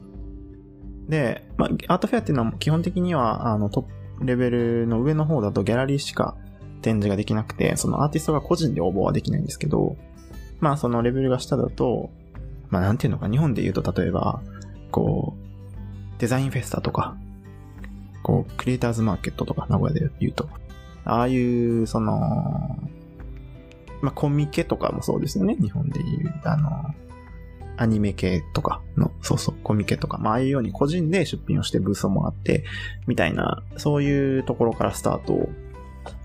[1.08, 3.84] で、まあ、アートフェアっていうのは基本的には、あの、トッ
[4.20, 6.36] プレベルの上の方だとギャラリーしか
[6.84, 9.96] 展示ができなくて、そのアーティストが個人で応募はできないんですけど、
[10.60, 12.12] まあ、そのレベルが下だと、
[12.70, 14.42] まあ、なんていうのか、日本で言うと、例えば、
[14.92, 17.18] こう、デザインフェスタとか、
[18.22, 20.48] こう、クリエイターズマーケットとか、名古屋で言うと、
[21.06, 22.14] ああいう、その、
[24.02, 25.56] まあ、コミケとかもそうですよね。
[25.60, 26.94] 日本でいう、あの、
[27.76, 32.64] アニメ系とかの、そうそう、コミケとか、まあ、ああいうように個人で出品をしてブースをもらって、
[33.08, 35.50] みたいな、そういうところからスタート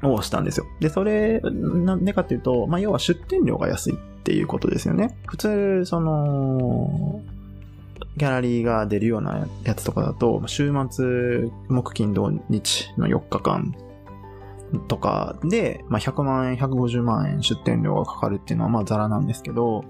[0.02, 0.66] をしたんですよ。
[0.80, 5.16] で、それ、なんでかっていうと、まあ、要は出店料が安いっていうことですよね。
[5.26, 7.22] 普通、その、
[8.16, 13.74] ギャラリーが出るようなやつとかだと、週末、木金土日の4日間
[14.88, 19.84] とかで、まあ、100万円、150万円出店料がかかるっていうのはまあザラなんですけど、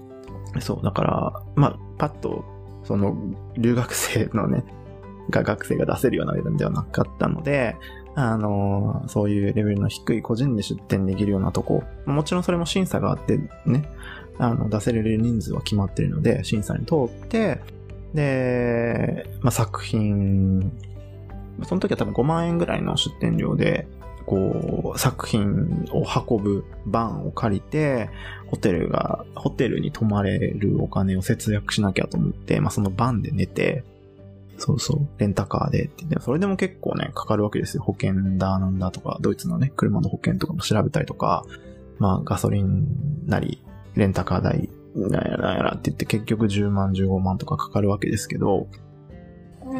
[0.59, 2.43] そう、だから、まあ、パッと、
[2.83, 3.17] その、
[3.57, 4.63] 留学生のね、
[5.29, 7.75] が学生が出せるような値段ではなかったので、
[8.19, 13.89] あの、そういうレベルの低い個人で出店できるようなとこ、もちろんそれも審査があってね、
[14.37, 17.61] あの、出せれる人数は決まってるので、審査に通って、
[18.13, 20.71] で、まあ、作品、
[21.63, 23.87] その時は多分5万円ぐらいの出店料で、
[24.25, 28.09] こう、作品を運ぶバンを借りて、
[28.47, 33.83] ホテルが、ホテルに泊まれるお金を節約しなきゃと思って、まあ、そのバンで寝て、
[34.59, 36.05] そうそう、レンタカーでって。
[36.05, 37.83] でそれでも結構ね、かかるわけですよ。
[37.83, 41.45] 保険だなんだとか、ドイツのね、車の保険とかも調べたりとか、
[41.97, 43.63] まあガソリンなり、
[43.95, 48.67] レンタカー代、なんやらやらって言って結局10万、15万とかかかるわけですけど、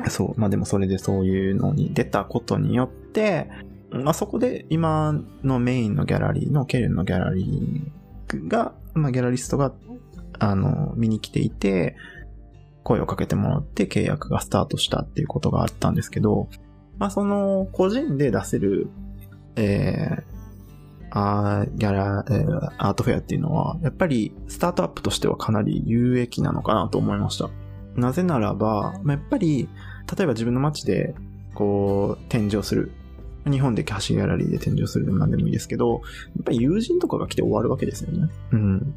[0.09, 3.49] そう、まあでもそれでそういうのに出たことによって、
[3.91, 5.13] まあそこで今
[5.43, 9.73] のメインのギャラリーのケルンのギャラリーが、まあギャラリストが、
[10.37, 11.95] あの、見に来ていて、
[12.83, 16.47] 声をかけてもらって契約がスタートしたっていうことがあったんですけど、
[16.97, 18.89] まあその個人で出せる、
[19.55, 20.39] えー、
[21.11, 27.49] アーギャラ、えー、アートフェアっていうのは、やっぱりスタートアップとしてはかなり有益なのかなと思いました。
[27.95, 29.67] なぜならば、まあ、やっぱり、
[30.17, 31.15] 例えば自分の街で、
[31.53, 32.91] こう、展示をする。
[33.49, 36.01] 日本でキャシギャラリーで展示をするでも何でもいいですけど、
[36.35, 38.29] やっぱり友人とかが来て終わるわけですよね。
[38.51, 38.95] うん。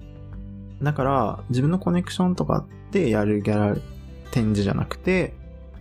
[0.82, 3.76] だから、自分のコネクションとかでやるギャラ、
[4.30, 5.34] 展示じゃなくて、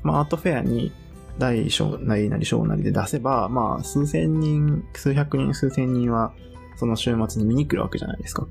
[0.04, 0.92] まあ、アートフェアに
[1.38, 6.34] 大小なりなり小なりで出せば、まあ、数千人、数百人、数千人は、
[6.76, 8.48] その週末に見に来るわけじゃないですか。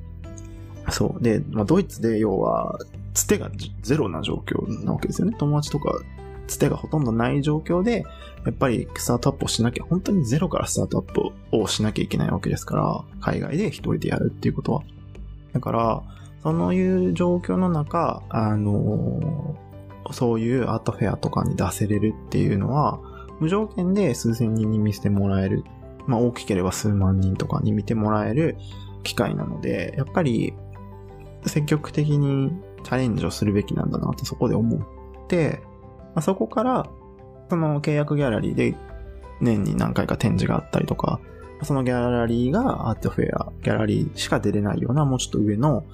[0.91, 1.23] そう。
[1.23, 2.79] で、まあ、ドイツで要は、
[3.15, 3.51] つてが
[3.83, 5.37] ゼロな状況なわけですよね。
[5.39, 6.01] 友達とか、
[6.47, 8.05] つてがほとんどない状況で、
[8.45, 14.83] やっぱりスタートアップをしなきゃ、本当にゼロからスタートアップをしなきゃいけないわけですから、海外で一人でやるっていうことは。
[15.53, 16.03] だから、
[16.43, 19.57] そういう状況の中、あの、
[20.13, 23.01] そういうアートフェアとかに出せれるっていうのは、
[23.41, 25.65] 無条件で数千人に見せてもらえる。
[26.07, 28.57] まあ大きければ数万人とかに見てもらえる
[29.03, 30.55] 機会なので、やっぱり
[31.47, 32.53] 積極的に
[32.85, 35.61] チャレンジをするべきなんだなとそこで思って、
[36.15, 36.89] まあ、そこから、
[37.49, 38.77] その契約ギャラリーで
[39.41, 41.21] 年に何回か展示があったりとか、
[41.63, 45.85] そのギャラリーがアートフェア、ギャラリーしか出れないようなもうちょっと上の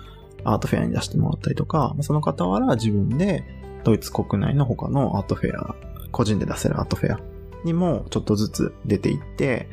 [0.47, 3.45] アートフェアに出してもらったりとか、その傍ら自分で
[3.85, 5.75] ドイツ国内の他のアートフェア、
[6.13, 7.21] 個人で出せるアートフェア
[7.65, 9.69] にもちょっとずつ出ていって、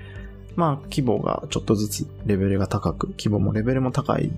[0.56, 4.32] まあ規模がちょっとずつレベルが高く、規模もレベルも高い、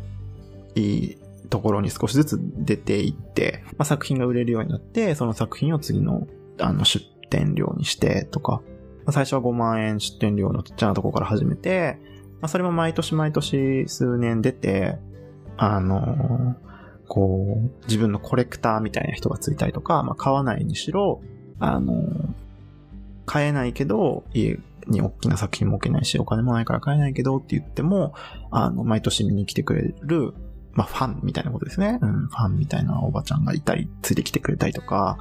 [1.50, 6.28] ところに少しずつ出ていって、まあ、作品が売れるようになって、その作品を次の
[6.60, 8.62] あの出店料にしてとか、
[9.06, 12.00] まあ、最初は5万円出店料のちっちゃなところから始めて、
[12.42, 14.98] まあ、それも毎年毎年数年出て、
[15.58, 21.22] あのー、こう、自分のコレクターみたいな人がついたりとか、まあ、買わないにしろ、
[21.60, 22.28] あのー、
[23.26, 28.14] 買えないけど、家に大きな作品も置けないし、お金もないから買えないけどって言っても、
[28.52, 30.34] あの、毎年見に来てくれる、
[30.74, 32.00] まあ、ファンみたいなことですね。
[32.02, 35.18] うん、ファンみたいなおばちゃんがいたり、ついてきてくれたりとか、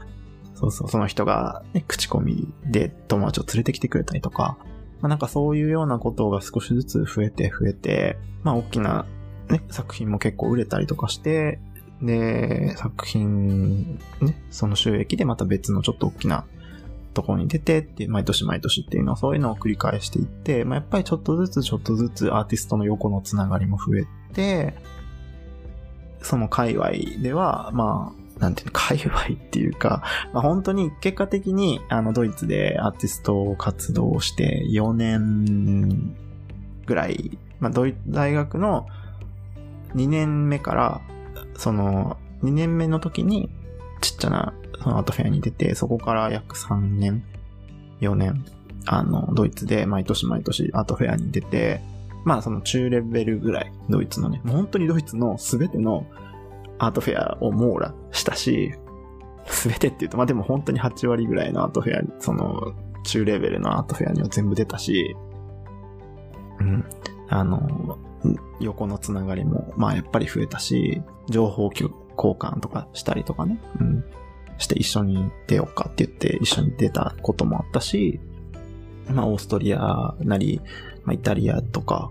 [0.55, 4.57] そうそう、その人が、ね、口コミで友達を連れてきてくれたりとか、
[5.01, 9.07] まあ、なんかそういうようなことが少しずつ増えて増えて、まあ、大きな
[9.49, 11.59] ね、作品も結構売れたりとかして、
[12.03, 16.45] で、作品、ね、その収益でまた別のちょっと大きな
[17.15, 24.75] ところに出てって、毎年毎年っていうのはそういうのを繰り返していって、まあ、やっぱりちょっとずつちょっとずつアーティストの横のつながりも増えて、
[26.23, 26.91] その界隈
[27.23, 30.03] では、まあ、なんていうの、界隈っていうか、
[30.33, 36.17] まあ、本当に結果的にあのドイツでアーティスト活動をして4年
[36.87, 37.73] ぐらい、まあ、
[38.09, 38.87] 大学の
[39.95, 41.01] 2年目から、
[41.57, 43.51] その、2年目の時に、
[44.01, 47.25] ちっちゃな、そのアートフェアに出て、そこから約3年、
[48.01, 48.45] 4年、
[48.87, 51.81] あの、ドイツで毎年毎年アートフェアに出て、
[52.25, 56.07] まあその中レベルぐらい、ドイツのね、もう本当にドイツのすべての
[56.79, 58.75] アートフェアを網羅したし、
[59.47, 65.15] すべてって言うと、まあでも本当に8割ぐらいのアートフェアに、その、中レベルのアートフェアには全部出たし、
[66.61, 66.85] うん。
[67.29, 67.99] あの、
[68.61, 74.05] 横のつながりも、まあやっぱり増えたし、情報交換とかしたりとかね、うん、
[74.59, 78.21] して一緒に出ようかって言って一緒に出たこともあったし、
[79.09, 80.61] まあオーストリアなり、
[81.05, 82.11] まあイタリアとか、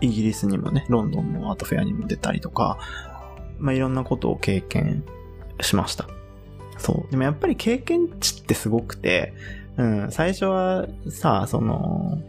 [0.00, 2.78] イギリスにもね、ロンドンのアートフェアにも出たりとか、
[3.58, 5.04] まあいろんなことを経験
[5.60, 6.08] しました。
[6.78, 7.10] そう。
[7.10, 9.32] でもやっぱり経験値ってすごくて、
[9.76, 12.20] うん、最初はさ、その、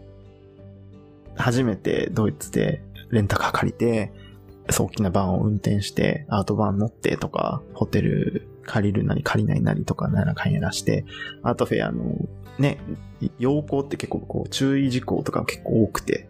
[1.36, 4.12] 初めてドイツでレンタカー借りて、
[4.70, 11.06] そう大きなバンを運転して、アートバン乗ってとか、ホテル借りるなり借りないなりとか、ならかんやらして、
[11.44, 12.04] アートフェアの、
[12.58, 12.80] ね、
[13.38, 16.30] 要項って結構こう、注意事項とか結構多くて、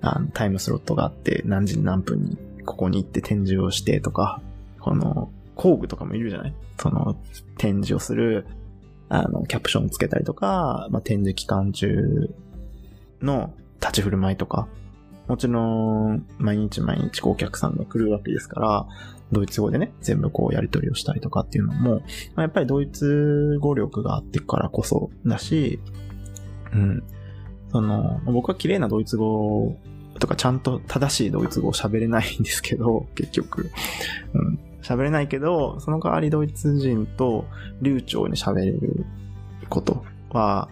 [0.00, 4.40] あの、タイムスロットがあって、何時に何分にここに行って展示をしてとか、
[4.80, 6.54] この、工具とかもいるじゃない？
[6.78, 7.16] その、
[7.58, 8.46] 展示をする、
[9.08, 12.28] あの、キャプションをつけたりとか、まあ、展示期間中
[13.22, 13.54] の
[13.86, 14.68] 立ち振る舞いとか、
[15.28, 18.86] もちろん、毎日毎日こうお客さんが来るわけですから、
[19.32, 22.00] ドイツ語でね、全部こうやり取りをしたりとかっていうのも、ま
[22.36, 25.80] あ、やっぱりドイツ語力があってからこそだし、
[26.72, 27.02] うん。
[27.72, 29.76] その、僕は綺麗なドイツ語
[30.20, 33.70] とかちゃんと正しいドイツ語を喋れないんですけど、結局。
[34.32, 34.58] うん。
[34.82, 37.46] 喋れないけど、その代わりドイツ人と
[37.82, 39.04] 流暢に喋れる
[39.68, 40.68] ことは、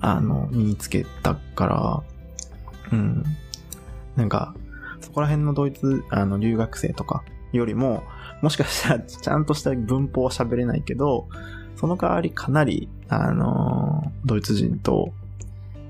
[0.00, 2.15] あの、身につけたから、
[2.92, 3.24] うん。
[4.16, 4.54] なんか、
[5.00, 7.22] そこら辺のドイツ、あの、留学生とか
[7.52, 8.02] よりも、
[8.42, 11.28] もしかしたらちゃんとした文法は喋れないけど、
[11.76, 15.12] その代わりかなり、あの、ドイツ人と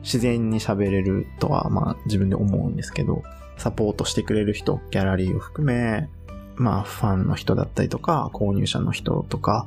[0.03, 3.23] 自然に喋れるとは、まあ自分で思うんですけど、
[3.57, 6.09] サポートしてくれる人、ギャラリーを含め、
[6.57, 9.67] まあファンの人だったりとか、購入者の人とか、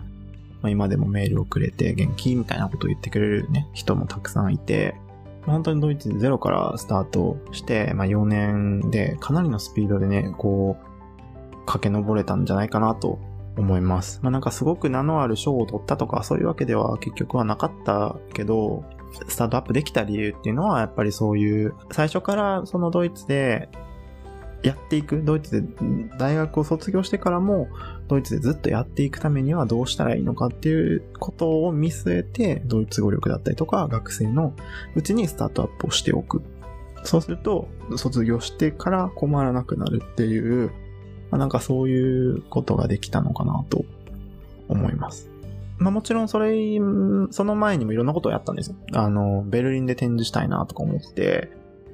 [0.62, 4.96] まあ、今でもメールをくれて元気みたいなことを言ってくれるね、人もたくさんいて、
[5.46, 13.20] 本当にドイツゼロからスタートして、まあ4年でかなりのスピードでね、こう、駆け上れたんじゃないかなと
[13.58, 14.20] 思います。
[14.24, 18.84] まあなんかすごく名のある賞を取ったとかそういうわけでは結局はなかったけど、
[19.28, 23.70] スタートアップできた理由っていうのは、やっぱりそういう、最初からそのドイツで
[24.62, 25.68] やっていく、ドイツで
[26.18, 27.70] 大学を卒業してからも、
[28.08, 34.54] ドイツでずっとやっていくためにはどうしたらいいのかっていうことを見据えて、ドイツ語力だったりとか、学生の
[34.96, 36.42] うちにスタートアップをしておく。
[37.04, 40.72] そうすると、卒業してから困らなくなるっていう、
[41.32, 43.86] まあ、なんかそういうことができたのかなと
[44.68, 45.30] 思います。
[45.78, 46.78] まあもちろんそれ、
[47.32, 48.76] その前にもいろんなことをやったんですよ。
[48.94, 51.50] あの、ベルリンで展示したいなとか思って、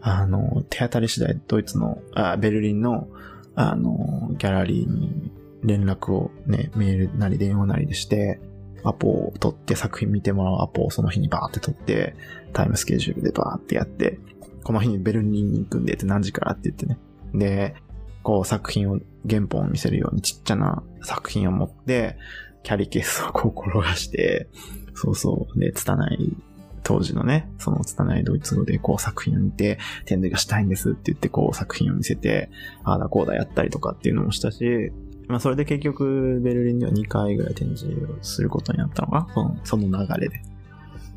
[0.08, 3.08] あの、手当たり次第ドイツの、あベルリンの、
[3.56, 5.32] あの、ギャラリーに
[5.64, 8.40] 連絡をね、メールなり電話なりでして、
[8.84, 12.16] アポを取って作品見てもらうアポをその日にバーって取って、
[12.54, 14.20] タイムスケジュールでバーってやって、
[14.64, 17.00] この日にベルリンに行くんでって何時からって言ってね。
[17.34, 17.74] で、
[18.22, 22.16] こう作品を、原本を見せるようにちっちゃな作品を持って、
[22.62, 24.50] キャリケースをこう転がして、
[24.94, 25.60] そうそう。
[25.60, 26.38] で、拙い、
[26.86, 32.52] 当時のね、その拙いドイツ語でこう作品を見て、展示がしたいんですって言ってこう作品を見せて、
[32.84, 34.92] ああだこうだやったりとかっていうのもしたし、
[35.28, 39.28] まあそれで結局ベルリンでは2回ぐらい展示をすることになったのか
[39.64, 40.42] その流れで。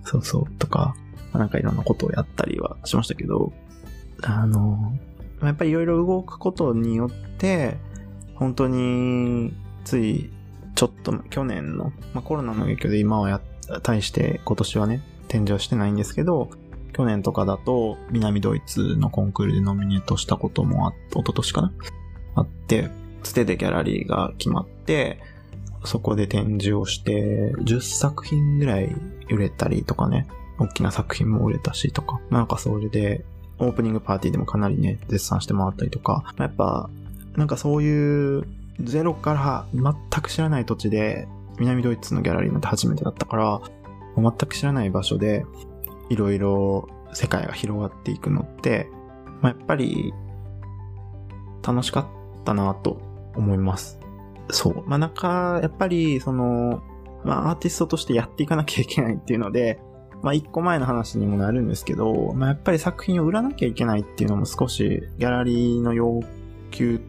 [0.04, 0.94] そうそう、とか、
[1.32, 3.52] まあ、なんかいろんなことをやったりはしましたけど、
[4.22, 4.96] あの、
[5.42, 7.76] やっぱりいろいろ動くことによって、
[8.36, 9.52] 本当に、
[9.84, 10.30] つい
[10.74, 13.40] ちょっと去年の、まあ、コロナの影響で今はや、
[13.82, 16.50] 対して今年はね、展示はしてないんですけど、
[16.92, 21.72] 去年とかだと南ドイツのコンクールでノミネートしたこともあっ、一昨年かな？
[22.34, 22.90] あって、
[23.22, 25.20] つてでギャラリーが決まって、
[25.84, 28.94] そこで展示をして、10作品ぐらい
[29.30, 30.26] 売れたりとかね、
[30.58, 33.24] 大きな作品も売れたしとか、なんかそれで、
[33.60, 36.90] オープニングパーティーでもかなりね、絶賛してもらったりとか、やっぱ、
[37.36, 38.44] なんかそういう
[38.80, 43.60] ゼロから全く知らない土地で、南ドイツのギャラリーなんて初めてだったから、
[44.20, 45.44] 全く知らない場所で、
[46.08, 48.88] いろいろ世界が広がっていくのって、
[49.40, 50.12] まあ、やっぱり、
[51.66, 53.00] 楽しかったなと
[53.36, 53.98] 思います。
[54.50, 54.84] そう。
[54.86, 56.82] まあ、なんか、やっぱり、その、
[57.24, 59.80] まあ、アーティストとしてやっていかなきゃいけないっていうので、
[60.22, 66.20] まあ、一個前の話にもなるんですけど、まあ、やっぱり作品を売らなきゃいけないっていうのも少し、ギャラリーの要
[66.70, 67.00] 求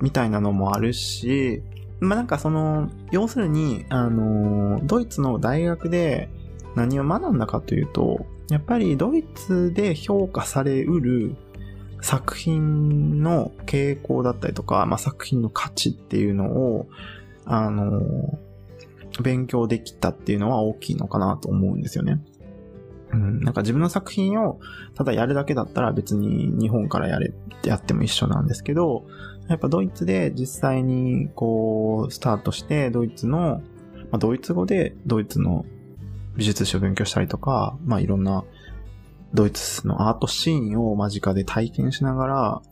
[0.00, 1.62] みたいなのもあるし、
[2.00, 6.28] まあ、なんかその、要するに、あの、ドイツの大学で
[6.74, 11.36] 何を学んだかというと、やっぱりドイツで評価されうる
[12.00, 16.86] 作品の傾向だったりとか、まあ、作品の価値っていうのを、
[17.44, 18.38] あの、
[19.22, 22.20] 勉強できたっていうのは大きいのかなと思うんですよね。
[23.12, 24.60] うん、なんか自分の作品を
[24.94, 27.32] ただやるだけだったら別に日本からやれ
[27.64, 29.06] やっても一緒なんですけど、
[29.48, 33.62] やっぱドイツで実際にこう、スタートして、ドイツの、
[34.10, 35.64] まあ、ドイツ語でドイツの
[36.36, 38.44] 美術史を勉強したりとか、まあいろんな
[39.34, 42.62] ドイツのアートシーンを間近で体験しながら、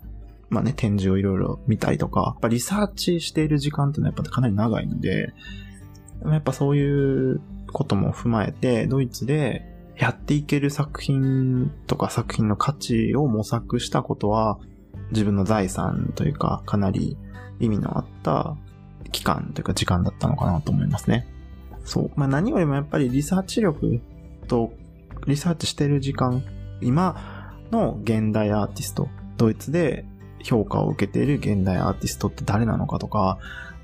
[0.51, 5.33] まあね、展示をいろいろ見たりとか、やっぱリサーチしている時間っていうのはやっぱかなり長いので、
[6.25, 7.41] やっぱそういう
[7.73, 9.67] ことも踏まえて、ドイツで
[9.97, 14.59] やっていける作品とか作品の価値を模索したことは、
[15.11, 17.17] 自分の財産というか、かなり
[17.61, 18.57] 意味のあった
[19.13, 21.27] 期間というか時間だったのかなと思いますね。
[21.85, 22.11] そう。
[22.17, 24.01] まあ何よりもやっぱりリサーチ力
[24.49, 24.73] と
[25.27, 26.43] リサーチしてる時間、
[26.81, 30.05] 今の現代アーティスト、ドイツで
[30.43, 33.39] 評価を受けている現代アーティストって誰なのかとか、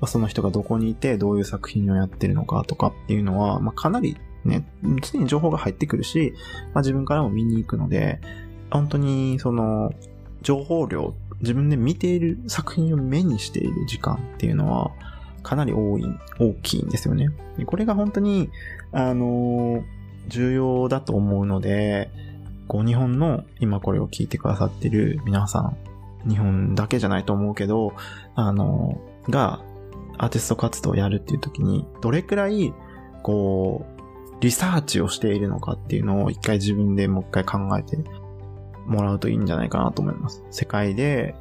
[0.07, 4.65] その人がどこにいてどういう作品をやってるのかとかっていうのは、まあ、かなりね、
[5.01, 6.33] 常に情報が入ってくるし、
[6.73, 8.19] まあ、自分からも見に行くので、
[8.71, 9.91] 本当にその
[10.41, 14.91] 情報量、自分で見ている作品を目にしている時間っていうのは
[15.43, 16.05] かなり多い、
[16.39, 17.29] 大きいんですよね。
[17.65, 18.49] これが本当に、
[18.91, 19.83] あの、
[20.27, 22.09] 重要だと思うので、
[22.67, 25.77] こう日本の今これを聞いてくださってる皆さん、
[26.29, 27.93] 日本だけじゃないと思うけど、
[28.35, 29.61] あの、が
[30.17, 32.73] アーティスト活動をやるっていう時に、どれくらい、
[33.23, 34.01] こう、
[34.41, 37.97] リサーチをしているのかっていうのを一回自分でもう一回考えて
[38.85, 40.43] もらうといいんじゃないかなと思います。
[40.51, 41.35] 世界で、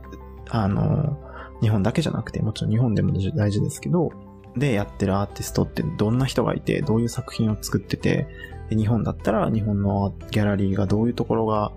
[0.48, 1.18] あの、
[1.60, 4.10] 日本だけじゃなくて、もちろん日本でも大事ですけど、
[4.56, 8.26] でやってるアーティストってどんな人がいて、どういう作品を作ってて、
[8.68, 11.72] で日本だったら日本のギャラリーがどういうところが、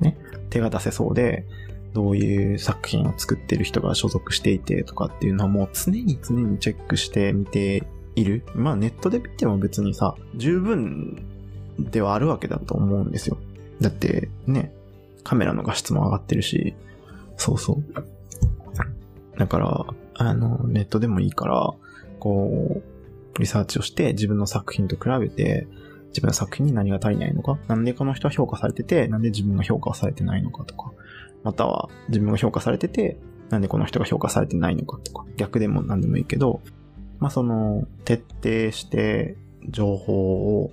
[0.00, 0.16] ね、
[0.50, 1.44] 手が出せそうで、
[1.92, 8.44] どういう作品を作ってる人が所属していてとかっていうのはもう常に常にチェックして見ている。
[8.54, 11.26] まあネットで見ても別にさ、十分
[11.78, 13.36] ではあるわけだと思うんですよ。
[13.82, 14.72] だってね、
[15.24, 16.74] カメラの画質も上がってるし、
[17.36, 19.38] そうそう。
[19.38, 21.70] だから、あの、ネットでもいいから、
[22.18, 22.80] こ
[23.36, 25.66] う、リサーチをして自分の作品と比べて、
[26.08, 30.92] 自分の作品に何が足りないのか、なんでこの人は評価されてて、なんで自分が評価されてないのかとか、
[31.42, 33.18] または自分が評価されてて、
[33.48, 36.60] なんでこの人が評価されてないのかとか、逆でも何でもいいけど、
[37.18, 39.36] まあ、その、徹底して
[39.68, 40.70] 情報を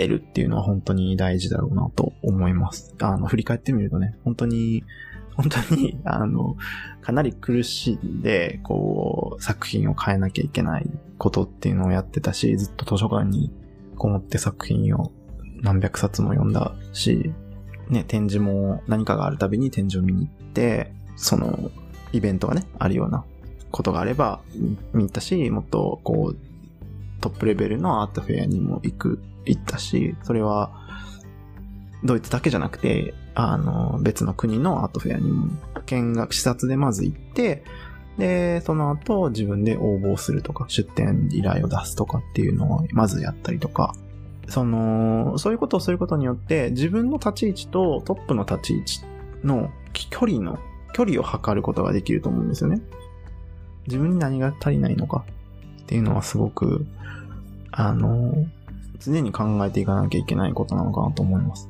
[0.00, 2.94] 得るっていうのは本当に大事だろうなと思います。
[3.00, 4.84] あの、振り返ってみるとね、本当に、
[5.34, 6.56] 本当に、あの、
[7.00, 13.50] かなり苦しんで、こう、作品を変えなきゃいけないことっていうのをやってたし、ずっと図書館に
[13.96, 15.12] こもって作品を
[15.62, 17.32] 何百冊も読んだし、
[17.88, 21.70] ね、展示も何かがあるたびに展示を見に行って、その、
[22.12, 23.24] イベントがね、あるような
[23.70, 26.50] ことがあれば見に行ったし、もっとこう、
[27.20, 30.72] トップレベルのアートフェアにも行く、行ったし、それは、
[32.02, 35.50] ドイツだけじゃなくて、あの、別の国のアートフェアにも
[35.86, 37.64] 見学視察でまず行って、
[38.18, 43.94] で、その後自分で応募するとか、出展依頼を出すとかっていうのをまずやったりとか、
[44.48, 49.00] その、そういうことをすることによって、自分の立ち位置とトップの立ち位置
[49.44, 49.70] の
[50.10, 50.58] 距離の、
[50.92, 52.82] 距離を測ることができると思うんですよね。
[53.86, 55.24] 自分に何が足りないのか
[55.82, 56.84] っていうのはすごく、
[57.70, 58.34] あの、
[59.00, 61.68] 常に考えていかなきゃいけないことなのかなと思います。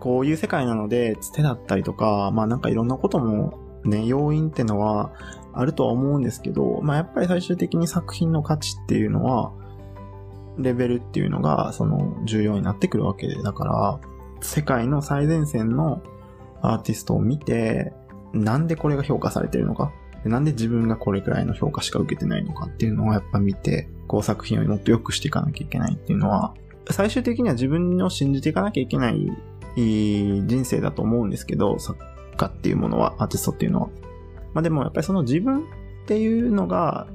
[0.00, 5.12] こういう世界なので、つてだったりとか、まあなんかいろんなこともね、要因ってのは
[5.52, 9.52] あるとは思うんですけど、まあやっぱり最終的に作品の価値っていうのは、
[10.58, 14.00] レベルっていうのが、その、重要になってくるわけで、だから、
[14.40, 16.02] 世界の最前線の
[16.60, 17.92] アーティストを見て、
[18.32, 19.92] なんでこれが評価されてるのか、
[20.24, 26.54] なんで自分がこれくらいの評価しか受けてないのかっていうのをやっぱ見て、こう作品をもっと良くしていかなきゃいけないっていうのは、
[26.90, 29.30] 最終的には自分を信じていかなきゃいけない
[29.76, 31.98] 人生だと思うんですけど、作
[32.36, 33.88] 家っていうものは、アーティストっていうのは。
[34.54, 35.64] まあでもやっぱりその自分っ
[36.06, 37.06] ていうのが、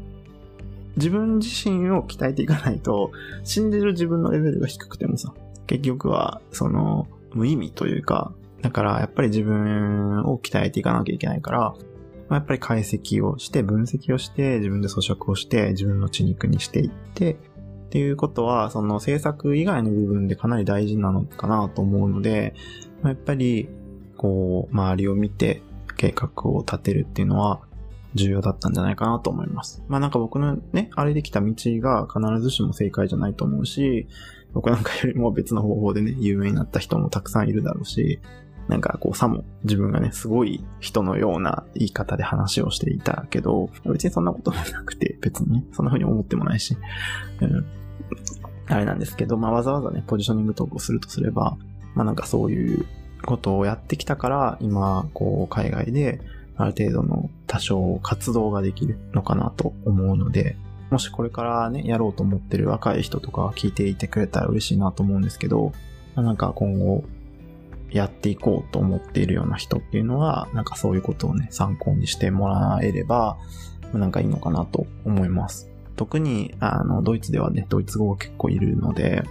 [0.96, 3.12] 自分自身を鍛えていかないと、
[3.44, 5.34] 信じる自分のレベルが低くてもさ、
[5.68, 11.76] 結局は、その、無意味というか、だからやっぱり自分を鍛えていかなきゃいけないから、
[12.30, 22.54] まあ、やっぱり解析をして、分析をして、自分で咀嚼をして、自分の血肉にしていって、っていうことは、その制作以外の部分でかなり大事なのかなと思うので、
[23.02, 23.70] まあ、やっぱり、
[24.18, 25.62] こう、周りを見て
[25.96, 27.62] 計画を立てるっていうのは
[28.16, 29.84] 重要だったんじゃないかなと思います。
[29.88, 34.08] まあなんか僕のね、あれできた道が必ずしも正解じゃないと思うし、
[34.54, 38.20] 僕なんかよりも別の方法でね、有名になった人もたくさんいるだろうし、
[38.68, 46.78] なんかこうさも自分がね、すごい人のような言い方で話をしていたけど、別にそんなこともなくて、別にね、そんな風に思ってもないし、
[47.42, 47.66] うん、
[48.68, 51.58] あれなんですけど、まあわざわざね、ポジショニングトークをするとすれば、
[51.96, 52.86] まあなんかそういう
[53.26, 56.20] ことをやってきたから、今、こう海外で
[56.58, 60.58] ある程度の多少活動ができるのかなと思うので、
[60.90, 65.74] もしこれからね、やろうと思ってる若い人とか聞いていてくれたら嬉しいなと思うんですけど、
[66.16, 67.04] ま、なんか今後、
[67.92, 73.38] やっていこうと思っているような人っていうのは、なんかそういうことをね、参考にしてもらえれば、
[73.94, 75.70] なんかいいのかなと思います。
[75.96, 79.24] 特に、あの、ドイツではね、ドイツ語が結構いるので、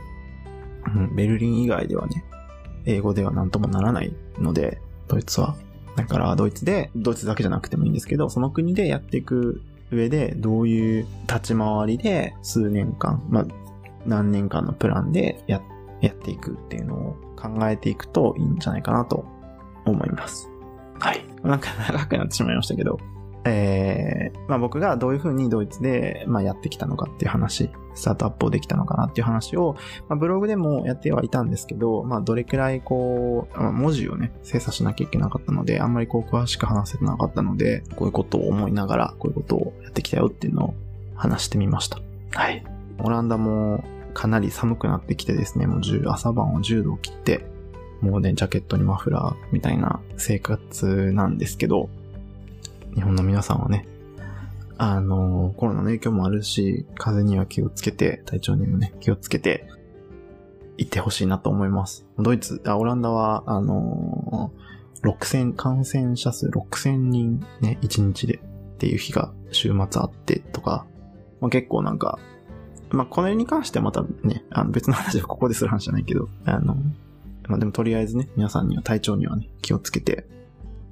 [0.87, 2.25] うん、ベルリン以外ではね、
[2.87, 5.57] 英語では何ともならないので、ドイツは。
[5.97, 13.47] だから、ドイツで、ドイツだけじゃなくてもいいんですけど、その国でやっていく上で、どういう立ち回りで、数年間、まあ、
[14.07, 15.61] 何年間のプランでや、
[16.01, 17.17] やっていくっていうのを
[17.49, 19.25] 考えていくといいんじゃないかなと
[19.85, 20.51] 思います。
[20.99, 21.25] はい。
[21.43, 22.99] なんか長くなってしまいましたけど、
[23.45, 29.77] えー、まあ僕がどういうふうにドイツで、まあ、やってきたのかっていう話、スタートアップをできたのかなっていう話を、
[30.09, 40.75] まあ、ブログでもやってはいたんですけど、まあどれくらいこう、まあ文字をね、精査しなきゃいけなかったので、あんまりこう詳しく話せてなかったので、こういうことを思いながら、こういうことをやってきたよっていうのを
[41.15, 42.01] 話してみました。
[42.33, 42.65] はい。
[42.99, 43.85] オランダも
[44.17, 47.45] かなり寒くなってきてですね、もう10朝晩を10度を切って、
[48.01, 51.91] もうね、ジャケットにマフラーみたいな生活なんですけど、
[52.95, 53.87] 日本の皆さんはね、
[54.79, 59.69] あの、コロナの影響もあるし、風邪には気をつけて、体調にもね、気をつけて、
[60.79, 62.07] 行ってほしいなと思います。
[62.19, 70.87] ドイツ、あ、オランダは、あのー、6000、感染者数6000人ね、1日でっていう日が週末あってとか、
[71.43, 72.19] まあ、結構なんか、
[72.91, 76.77] まあ、この辺に関してはまたね、あの別の話はここでする話じゃないけど、あの、
[77.49, 80.27] まあ、でもとりあえずね、皆さんには体調にはね、気をつけて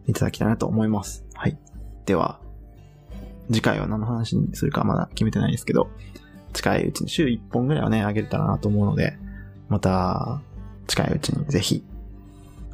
[0.06, 1.24] いただきたいなと思います。
[1.34, 1.58] はい。
[2.06, 2.40] では、
[3.48, 5.90] 次回は何の話にするかまだ決めてないですけど、
[6.52, 9.16] 近いうちに週1本ぐらいはね、あげれたらなと思うので、
[9.68, 10.40] また、
[10.86, 11.84] 近いうちにぜひ、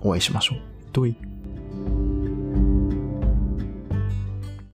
[0.02, 0.58] お会いしましょう。
[0.92, 1.16] どい。